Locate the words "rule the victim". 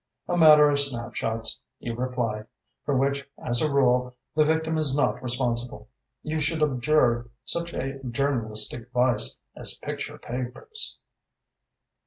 3.71-4.79